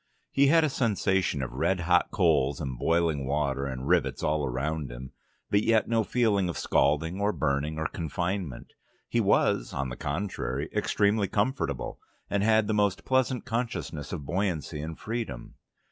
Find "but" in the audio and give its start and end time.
5.51-5.61